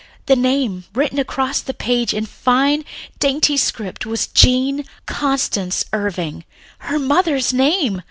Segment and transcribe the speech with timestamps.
[0.25, 2.85] The name written across the page in a fine,
[3.19, 6.43] dainty script was "Jean Constance Irving,"
[6.79, 7.99] her mother's name!